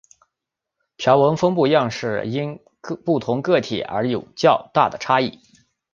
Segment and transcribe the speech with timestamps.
[0.97, 2.59] 条纹分布样式的因
[3.05, 5.39] 不同个体而有较大的差异。